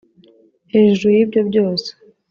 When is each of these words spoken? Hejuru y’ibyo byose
Hejuru 0.73 1.09
y’ibyo 1.15 1.39
byose 1.49 1.89